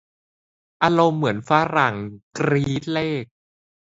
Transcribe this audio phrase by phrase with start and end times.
[0.83, 1.95] อารมณ์เหมือนฝรั่ง
[2.37, 3.23] กรี๊ดเลข